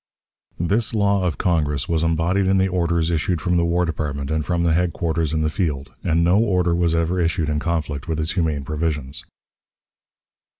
This 0.59 0.95
law 0.95 1.23
of 1.25 1.37
Congress 1.37 1.87
was 1.87 2.01
embodied 2.01 2.47
in 2.47 2.57
the 2.57 2.67
orders 2.67 3.11
issued 3.11 3.39
from 3.39 3.55
the 3.57 3.63
War 3.63 3.85
Department 3.85 4.31
and 4.31 4.43
from 4.43 4.63
the 4.63 4.73
headquarters 4.73 5.31
in 5.31 5.43
the 5.43 5.47
field, 5.51 5.93
and 6.03 6.23
no 6.23 6.39
order 6.39 6.73
was 6.73 6.95
ever 6.95 7.19
issued 7.19 7.49
in 7.49 7.59
conflict 7.59 8.07
with 8.07 8.19
its 8.19 8.31
humane 8.31 8.63
provisions. 8.63 9.23